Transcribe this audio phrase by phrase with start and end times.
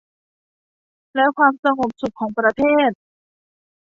[1.15, 2.91] และความสงบสุขของประเทศ